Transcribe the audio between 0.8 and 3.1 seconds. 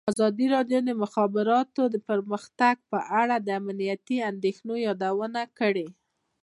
د د مخابراتو پرمختګ په